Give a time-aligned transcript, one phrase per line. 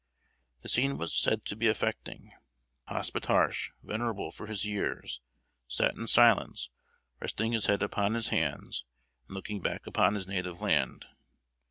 [0.63, 2.31] The scene was said to be affecting.
[2.89, 5.21] Hospetarche, venerable for his years,
[5.67, 6.71] sat in silence,
[7.19, 8.83] resting his head upon his hands,
[9.27, 11.05] and looking back upon his native land.